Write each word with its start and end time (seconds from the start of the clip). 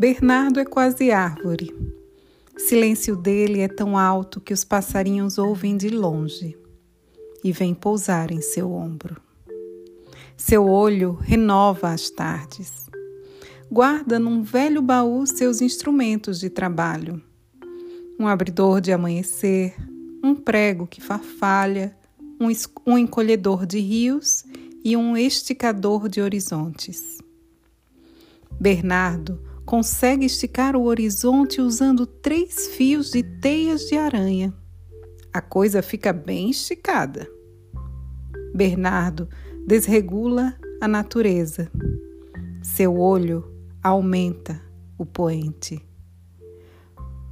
Bernardo 0.00 0.58
é 0.58 0.64
quase 0.64 1.10
árvore. 1.10 1.76
Silêncio 2.56 3.14
dele 3.14 3.60
é 3.60 3.68
tão 3.68 3.98
alto 3.98 4.40
que 4.40 4.54
os 4.54 4.64
passarinhos 4.64 5.36
ouvem 5.36 5.76
de 5.76 5.90
longe 5.90 6.56
e 7.44 7.52
vêm 7.52 7.74
pousar 7.74 8.30
em 8.30 8.40
seu 8.40 8.72
ombro. 8.72 9.20
Seu 10.38 10.66
olho 10.66 11.18
renova 11.20 11.90
as 11.90 12.08
tardes. 12.08 12.88
Guarda 13.70 14.18
num 14.18 14.42
velho 14.42 14.80
baú 14.80 15.26
seus 15.26 15.60
instrumentos 15.60 16.40
de 16.40 16.48
trabalho: 16.48 17.22
um 18.18 18.26
abridor 18.26 18.80
de 18.80 18.92
amanhecer, 18.92 19.74
um 20.24 20.34
prego 20.34 20.86
que 20.86 21.02
farfalha, 21.02 21.94
um, 22.40 22.48
um 22.90 22.96
encolhedor 22.96 23.66
de 23.66 23.78
rios 23.78 24.46
e 24.82 24.96
um 24.96 25.14
esticador 25.14 26.08
de 26.08 26.22
horizontes. 26.22 27.18
Bernardo 28.58 29.50
consegue 29.64 30.26
esticar 30.26 30.76
o 30.76 30.84
horizonte 30.84 31.60
usando 31.60 32.06
três 32.06 32.68
fios 32.68 33.10
de 33.10 33.22
teias 33.22 33.82
de 33.82 33.96
aranha. 33.96 34.52
A 35.32 35.40
coisa 35.40 35.80
fica 35.80 36.12
bem 36.12 36.50
esticada. 36.50 37.28
Bernardo 38.54 39.28
desregula 39.66 40.56
a 40.80 40.88
natureza. 40.88 41.70
Seu 42.62 42.98
olho 42.98 43.44
aumenta 43.82 44.60
o 44.98 45.06
poente. 45.06 45.80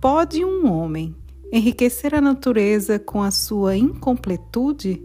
Pode 0.00 0.44
um 0.44 0.70
homem 0.70 1.14
enriquecer 1.52 2.14
a 2.14 2.20
natureza 2.20 2.98
com 2.98 3.22
a 3.22 3.30
sua 3.30 3.76
incompletude? 3.76 5.02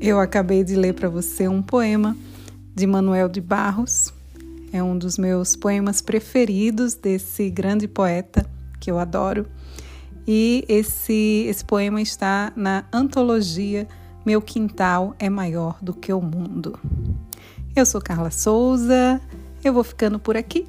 Eu 0.00 0.20
acabei 0.20 0.62
de 0.62 0.76
ler 0.76 0.94
para 0.94 1.08
você 1.08 1.48
um 1.48 1.62
poema 1.62 2.16
de 2.74 2.86
Manuel 2.86 3.28
de 3.28 3.40
Barros. 3.40 4.12
É 4.72 4.82
um 4.82 4.96
dos 4.96 5.18
meus 5.18 5.54
poemas 5.54 6.00
preferidos 6.00 6.94
desse 6.94 7.50
grande 7.50 7.86
poeta 7.86 8.46
que 8.80 8.90
eu 8.90 8.98
adoro. 8.98 9.46
E 10.26 10.64
esse, 10.68 11.46
esse 11.48 11.64
poema 11.64 12.00
está 12.00 12.52
na 12.56 12.84
antologia 12.92 13.86
Meu 14.24 14.40
Quintal 14.40 15.14
é 15.18 15.28
Maior 15.28 15.78
do 15.82 15.92
que 15.92 16.12
o 16.12 16.20
Mundo. 16.20 16.78
Eu 17.74 17.84
sou 17.84 18.00
Carla 18.00 18.30
Souza, 18.30 19.20
eu 19.64 19.72
vou 19.72 19.84
ficando 19.84 20.18
por 20.18 20.36
aqui 20.36 20.66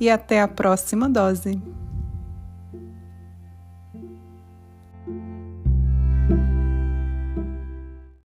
e 0.00 0.08
até 0.08 0.40
a 0.40 0.48
próxima 0.48 1.08
dose. 1.08 1.60